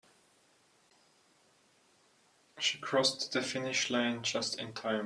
She 2.57 2.79
crossed 2.79 3.31
the 3.31 3.43
finish 3.43 3.91
line 3.91 4.23
just 4.23 4.57
in 4.59 4.73
time. 4.73 4.99